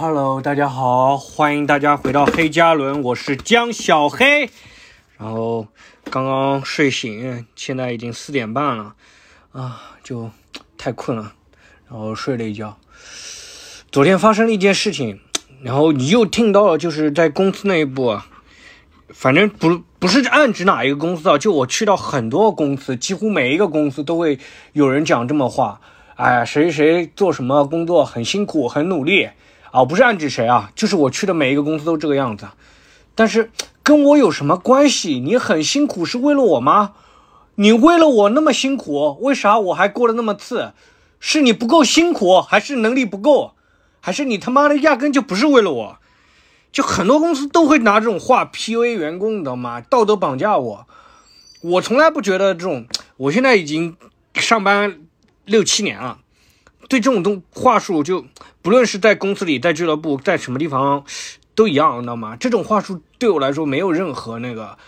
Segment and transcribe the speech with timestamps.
[0.00, 4.48] Hello，大家好，欢迎大家回到黑加仑，我是江小黑。
[5.18, 5.66] 然后
[6.04, 8.94] 刚刚睡醒，现在已经四点半了，
[9.50, 10.30] 啊，就
[10.76, 11.32] 太困了，
[11.90, 12.78] 然后睡了一觉。
[13.90, 15.18] 昨天发生了一件事情，
[15.62, 18.20] 然后你又听到了，就是在公司内部，
[19.08, 24.38] 反正不不是暗指哪一个公司啊，就我去到很多公司，几乎每一个公司都会
[24.74, 25.80] 有人讲这么话，
[26.14, 29.30] 哎，谁谁做什么工作很辛苦，很努力。
[29.70, 32.48] 啊，不是暗指谁啊，就是我去的每一个公司都这个样子，
[33.14, 33.50] 但是
[33.82, 35.18] 跟我有什么关系？
[35.20, 36.92] 你很辛苦是为了我吗？
[37.56, 40.72] 你为了我那么辛苦，为啥我还过得那么次？
[41.20, 43.54] 是你不够辛苦，还是能力不够，
[44.00, 45.98] 还是你他妈的压根就不是为了我？
[46.70, 49.80] 就很多公司都会拿这种话 PUA 员工，你知道吗？
[49.80, 50.86] 道德绑架我。
[51.62, 53.96] 我从来不觉得这种，我现在已经
[54.34, 55.00] 上班
[55.44, 56.18] 六七年了。
[56.88, 58.24] 对这种东话术，就
[58.62, 61.04] 不论是在公司里，在俱乐部，在什么地方，
[61.54, 62.36] 都一样，你知道吗？
[62.40, 64.78] 这种话术对我来说没有任何那个，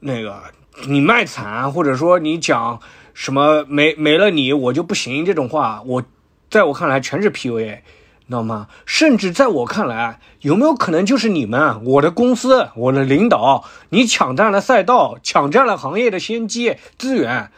[0.00, 0.42] 那个
[0.88, 2.80] 你卖惨，或者说你讲
[3.12, 6.02] 什么没没了你我就不行这种话，我
[6.50, 7.80] 在我看来全是 PUA，
[8.28, 8.68] 知道吗？
[8.86, 17.50] 甚至在我看来，有没有可能就是你们，我的公司，我的领导，你抢占了赛道，抢占了行业的先机资源？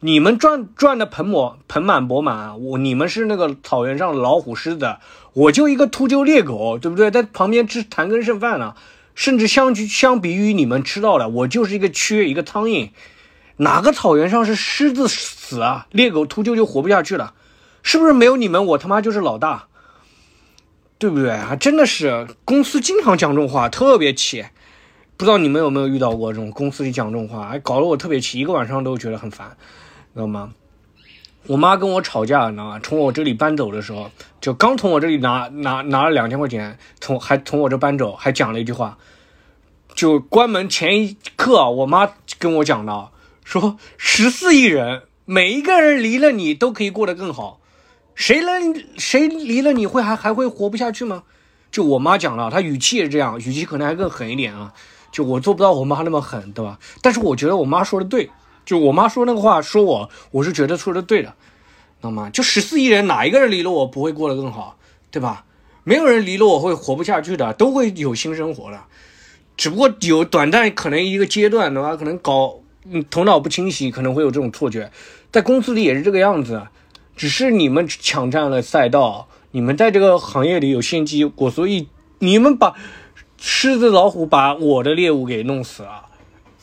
[0.00, 4.96] 你们赚赚的盆满盆满钵满，我你们是那个草原上老虎狮子，
[5.32, 7.10] 我就一个秃鹫猎狗，对不对？
[7.10, 8.74] 在旁边吃残羹剩饭呢，
[9.16, 12.90] 甚至相去相比于你们吃到的，我就是一个蛆一个苍蝇。
[13.56, 17.34] 哪个草原上是狮子死啊，猎狗秃鹫就活不下去了？
[17.82, 19.66] 是不是没有你们，我他妈就是老大，
[20.98, 21.56] 对不对啊？
[21.56, 24.44] 真的是公司经常讲这种话，特别气。
[25.16, 29.56] 不知道你们有没有遇到过这种公司里讲这种话，哎，搞得我特别气，一个晚上都觉得很烦。
[30.18, 30.52] 知道吗？
[31.46, 32.80] 我妈跟我吵架，你知道吗？
[32.82, 38.98] 从我这里搬走的时候，就刚从我这里拿拿拿了两千块钱，从还从我这搬走，还讲了一句话，
[39.94, 43.10] 就关门前一刻，我妈跟我讲的，
[43.44, 47.60] 说十四亿人，每一个人离了你都可以过得更好，
[48.16, 51.22] 谁能谁离了你会还还会活不下去吗？
[51.70, 54.74] 就我妈讲了，她语气也是这样，语气可能还更狠一点啊。
[55.12, 56.78] 就我做不到我妈那么狠，对吧？
[57.00, 58.28] 但是我觉得我妈说的对。
[58.68, 62.28] 就我妈说那个话，说我，我是觉得说的对的，知道吗？
[62.28, 64.76] 就十四亿人，哪一个人离了我不会过得更好，
[65.10, 65.46] 对吧？
[65.84, 68.78] 没有人离了我会活不下去的，都会有新生活的，
[69.56, 72.60] 只不过有短暂可能一个阶段的话，可能搞
[73.08, 74.92] 头脑不清晰，可能会有这种错觉，
[75.32, 76.66] 在公司里也是这个样子，
[77.16, 82.74] 只是你们抢占了赛道，你们在这个行业里有先机，我所以你们把
[83.38, 86.07] 狮子老虎把我的猎物给弄死了。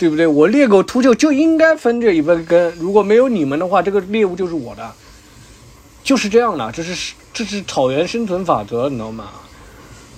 [0.00, 0.26] 对不对？
[0.26, 2.72] 我猎狗秃鹫就应该分这一份羹。
[2.78, 4.90] 如果没有你们的话，这个猎物就是我的，
[6.02, 6.72] 就是这样的。
[6.72, 9.28] 这是这是草原生存法则，你知道吗？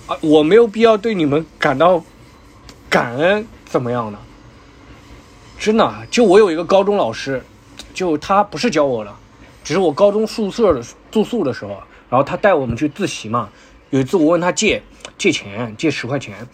[0.07, 2.01] 啊，我没有必要对你们感到
[2.89, 4.17] 感恩，怎么样呢？
[5.59, 7.43] 真的，就我有一个高中老师，
[7.93, 9.13] 就他不是教我的，
[9.65, 11.71] 只是我高中宿舍的住宿的时候，
[12.09, 13.49] 然后他带我们去自习嘛。
[13.89, 14.81] 有一次我问他借
[15.17, 16.47] 借钱，借十块钱。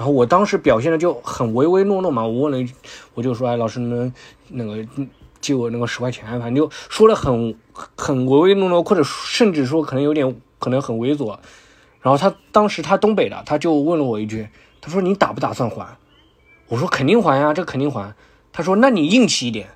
[0.00, 2.72] 然后我当时表现的就很唯唯诺诺嘛，我问了一，
[3.12, 4.10] 我就说，哎，老师能
[4.48, 4.82] 那个
[5.42, 6.24] 借我那个十块钱？
[6.40, 11.36] 反正就说的很很唯唯诺诺，或者甚至说可能有点可能很猥琐。
[12.00, 14.48] 然后他当时他东北的，他就问了我一句，
[14.80, 15.98] 他说你打不打算还？
[16.68, 18.14] 我说肯定还呀，这肯定还。
[18.54, 19.68] 他说那你硬气一点，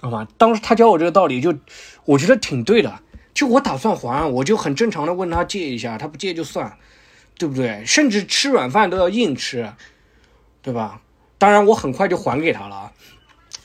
[0.00, 0.28] 好吧？
[0.38, 1.52] 当时他教我这个道理，就
[2.04, 3.00] 我觉得挺对的。
[3.34, 6.78] 就我打算还，我就很正常的问他借一下，他不借就算。
[7.38, 7.84] 对不对？
[7.84, 9.72] 甚至吃软饭都要硬吃，
[10.62, 11.02] 对吧？
[11.38, 12.92] 当然，我很快就还给他了。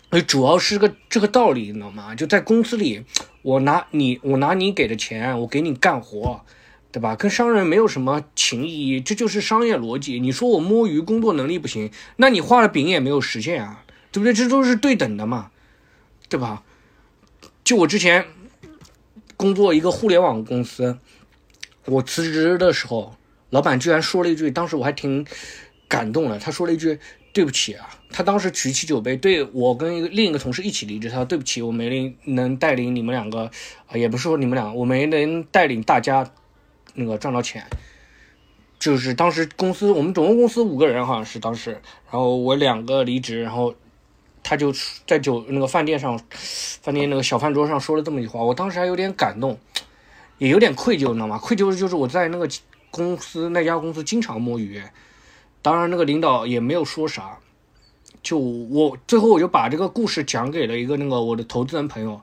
[0.10, 2.13] 哎，主要是个这个道理，你知道吗？
[2.13, 3.06] 就在公司里，
[3.44, 6.44] 我拿你，我拿你给的钱，我给你干活，
[6.92, 7.16] 对吧？
[7.16, 10.19] 跟商人没有什么情谊，这就是商业逻辑。
[10.19, 14.34] 你说我摸鱼，工作能力不行，那你画的饼也没有实现啊，对不对？
[14.34, 15.51] 这都是对等的嘛，
[16.28, 16.63] 对吧？
[17.63, 18.25] 就我之前
[19.38, 20.98] 工作一个互联网公司，
[21.86, 23.16] 我辞职的时候。
[23.51, 25.25] 老板居然说了一句，当时我还挺
[25.88, 26.39] 感动的。
[26.39, 26.98] 他说了一句
[27.33, 31.09] ：“对不起啊。”他当时举起酒杯，对我跟一个另一个同事一起离职。
[31.09, 33.51] 他说：“对不起，我没能带领你们两个，
[33.88, 36.31] 啊，也不是说你们俩，我没能带领大家
[36.94, 37.65] 那个赚到钱。
[38.80, 41.71] 就是当时公司，我们总共公司五个人，好像是当时，
[42.09, 43.75] 然后我两个离职，然后
[44.44, 44.74] 他就
[45.06, 46.18] 在酒那个饭店上，
[46.81, 48.42] 饭店那个小饭桌上说了这么一句话。
[48.42, 49.59] 我当时还有点感动，
[50.38, 51.38] 也有点愧疚，你知道吗？
[51.38, 52.48] 愧疚就是我在那个。
[52.92, 54.84] 公司那家公司经常摸鱼，
[55.64, 57.40] 当然那个领导也没有说啥，
[58.22, 62.22] 就我最后我就把这个故事讲给了一个那个我的投资人朋友，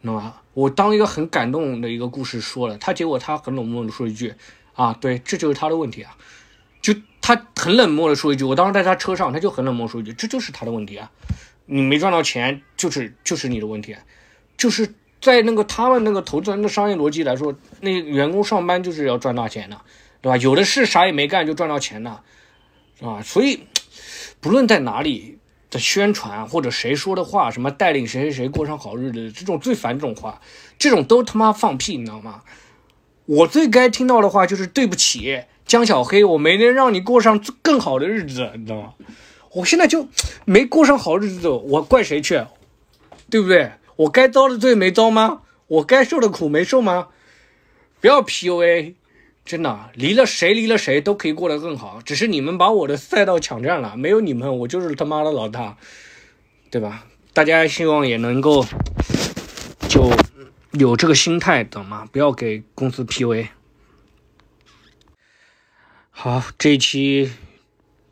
[0.00, 0.36] 知道吗？
[0.54, 4.32] 我当一个很感动的一个故事说了，他结果他很冷漠的说一句
[4.74, 6.16] 啊，对，这就是他的问题啊。
[6.80, 11.10] 就他很冷漠的说一句，我当时在他车上，他就很冷漠说一句，这就是他的问题啊。
[11.66, 13.96] 你没赚到钱，就是就是你的问题，
[14.56, 14.94] 就是
[15.26, 19.76] 在那个他们那个投资人的商业逻辑来说，那员工上班就是要赚大钱的，
[20.20, 20.36] 对吧？
[20.36, 22.20] 有的是啥也没干就赚到钱的，
[22.96, 23.20] 是吧？
[23.24, 23.64] 所以
[24.40, 30.40] 不论在哪里的宣传或者谁说的话，什么带领谁谁谁过上好日子，这种最烦这种话，
[30.78, 32.42] 这种都他妈放屁，你知道吗？
[33.24, 38.94] 我最该听到的话就是对不起，江小黑，我没能让你过上更好的日子，你知道吗？
[39.54, 40.06] 我现在就
[40.44, 42.40] 没过上好日子，我怪谁去？
[43.28, 43.72] 对不对？
[43.96, 45.42] 我该遭的罪没遭吗？
[45.66, 47.08] 我该受的苦没受吗？
[48.00, 48.94] 不要 PUA，
[49.44, 55.76] 真的，离了谁离了谁都可以过得更好，只是你们把我的赛道抢占了，没有你们，我就是他妈的老大，
[56.70, 57.06] 对吧？
[57.32, 58.64] 大家希望也能够
[59.88, 60.10] 就
[60.72, 62.06] 有这个心态，懂吗？
[62.12, 63.48] 不要给公司 PUA。
[66.10, 67.32] 好，这一期。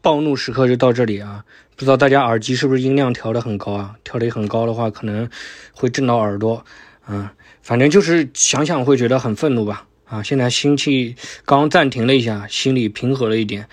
[0.02, 1.46] 暴怒时刻就到这里啊！
[1.76, 3.94] 不知道大家耳机是不是音量调的很高啊？
[4.04, 5.28] 调的很高的话，可能
[5.72, 6.64] 会震到耳朵。
[7.08, 7.28] 嗯，
[7.62, 9.86] 反正就是想想会觉得很愤怒吧。
[10.06, 13.66] 啊，现在心气刚暂停了一下，心里平和了一点。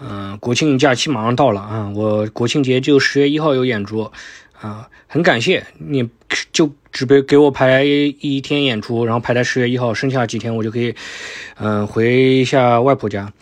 [0.00, 1.92] 嗯，国庆假期马上到了啊！
[1.94, 4.10] 我国庆节就十月一号有演出
[4.60, 6.08] 啊，很感谢你，
[6.52, 10.94] 就只给给我排一天演出，然后排在十月一号，剩下几天我就可以
[11.58, 13.32] 嗯回一下外婆家。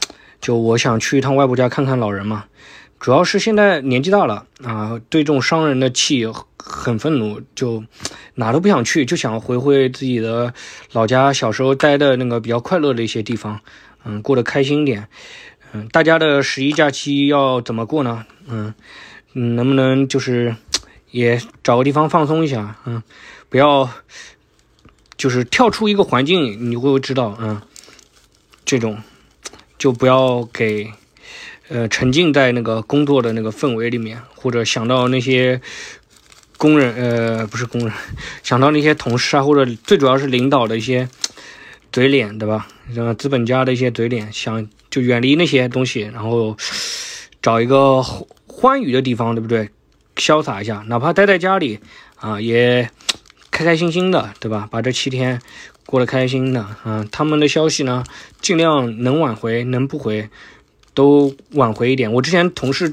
[0.41, 2.45] 就我想去一趟外婆家看看老人嘛，
[3.00, 6.26] 主要是现在年纪大了啊，对这种伤人的气
[6.58, 7.82] 很愤怒，就
[8.35, 10.52] 哪都不想去，就想回回自己的
[10.93, 13.61] 老家，小时候待的那个比较快乐的一些地方，
[14.05, 15.08] 嗯，过得开心点。
[15.73, 18.26] 嗯，大家的十一假期要怎么过呢？
[18.47, 18.75] 嗯，
[19.32, 20.55] 能不能就是
[21.11, 22.76] 也找个地方放松一下？
[22.85, 23.02] 嗯，
[23.49, 23.88] 不要
[25.17, 27.62] 就是跳出一个环境，你会知道，嗯，
[28.64, 28.99] 这种。
[29.79, 30.93] 就不要给，
[31.70, 35.61] 呃，沉浸在那个工作的那个氛围里面，或者想到那些
[36.58, 37.93] 工人，呃，不是工人，
[38.43, 41.08] 想到那些同事啊，或者最主要是领导的一些
[41.93, 42.67] 嘴脸，对吧？
[42.96, 46.56] 后资本家的一些嘴脸，想就远离那些东西，然后
[47.40, 48.02] 找一个
[48.49, 49.70] 欢愉的地方，对不对？
[50.16, 51.78] 潇洒一下，哪怕待在家里
[52.16, 52.90] 啊，也
[53.52, 54.69] 开开心心的，对吧？
[54.70, 55.40] 把这七天。
[55.87, 58.05] 过得开心的啊，他们的消息呢，
[58.40, 60.28] 尽量能挽回，能不回
[61.00, 62.12] 都挽回一点。
[62.12, 62.93] 我之前同事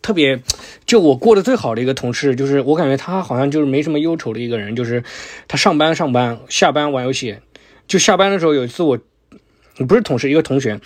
[0.00, 0.42] 特别，
[0.86, 5.04] 就我过得最好的一个同事，就是我感觉他好像就是没什么忧愁的一个人，就是
[5.46, 7.36] 他上班上班，下班玩游戏。
[7.86, 8.98] 就下班的时候有一次我，
[9.86, 10.80] 不是同事，一个同学，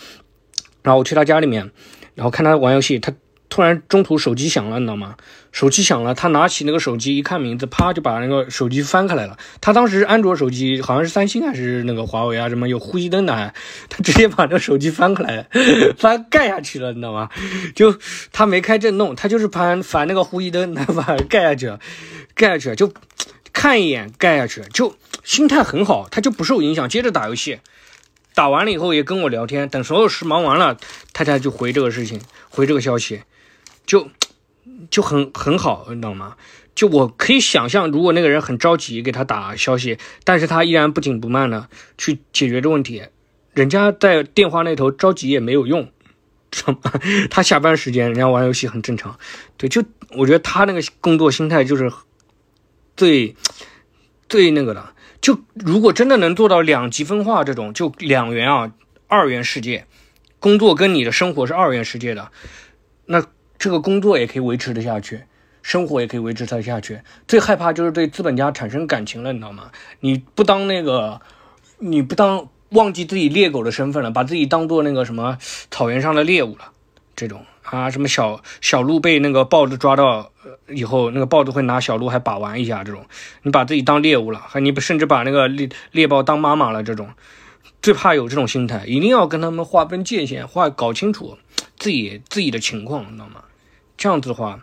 [0.82, 1.70] 然后我去他家里面，
[2.16, 3.14] 然后看他玩游戏，他。
[3.54, 5.14] 突然中途手机响了，你知道吗？
[5.52, 9.38] 手机响了，他拿起那个手机一看名字，啪就把那个手机翻开来了。
[9.60, 13.54] 他当时安卓手机好像是三星还是那个华为啊，什么有呼吸灯的，
[13.88, 15.46] 他直接把那个手机翻开来，
[15.96, 17.30] 翻盖下去了，你知道吗？
[17.76, 17.96] 就
[18.32, 21.78] 他没开震动，他就是翻翻那个呼吸灯，他把盖下去了，
[22.34, 22.92] 盖下去了，就
[23.52, 27.60] 看一眼盖下去，就心态很好，他就不受影响，接着打游戏。
[28.34, 30.76] 打完了以后也跟我聊天，等所有事忙完了，
[31.12, 33.20] 太太就回这个事情，回这个消息。
[33.86, 34.08] 就
[34.90, 36.36] 就很很好，你知道吗？
[36.74, 43.04] 就我可以想象，如果那个人很着急给他打消息，但是他依然不紧不慢的去解决这问题，
[43.52, 45.88] 人家在电话那头着急也没有用，
[46.50, 46.90] 知道吗？
[47.30, 49.16] 他下班时间人家玩游戏很正常，
[49.56, 49.84] 对，就
[50.16, 51.92] 我觉得他那个工作心态就是
[52.96, 53.36] 最
[54.28, 54.94] 最那个的。
[55.20, 58.72] 就如果真的能做到两极分化这种，就两元啊，
[59.06, 59.86] 二元世界，
[60.40, 62.32] 工作跟你的生活是二元世界的，
[63.06, 63.24] 那。
[63.58, 65.22] 这个工作也可以维持得下去，
[65.62, 67.00] 生活也可以维持得下去。
[67.26, 69.70] 最害怕就是对资本家产生感情了，你知道吗？
[70.00, 71.20] 你不当那个，
[71.78, 75.38] 你不当忘记自己猎狗的身份了，把自己当做那个什么
[75.70, 76.72] 草原上的猎物了。
[77.16, 80.32] 这种啊，什么小小鹿被那个豹子抓到
[80.68, 82.82] 以后，那个豹子会拿小鹿还把玩一下。
[82.82, 83.06] 这种
[83.42, 86.82] 你把自己当猎物了，还你甚至把那个猎猎豹当妈妈了。
[86.82, 87.10] 这种
[87.80, 91.38] 最怕有这种心态，一定要跟他们划分界限，划搞清楚
[91.84, 93.44] 自己自己的情况，你知道吗？
[93.98, 94.58] 这样子的话，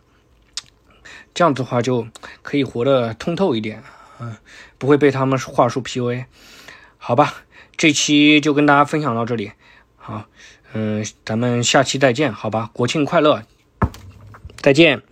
[1.36, 2.08] 这样子的话就
[2.42, 3.84] 可以活得通透一点，
[4.20, 4.36] 嗯，
[4.80, 6.26] 不会被他们话术 PUA，
[6.98, 7.44] 好吧，
[7.78, 9.52] 这期就跟大家分享到这里，
[9.98, 10.26] 好，
[10.74, 13.44] 嗯，咱们下期再见，好吧，国庆快乐，
[14.56, 15.04] 再见。